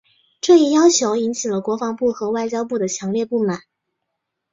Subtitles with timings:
[0.41, 3.61] 这一要求引起了国防部和外交部的强烈不满。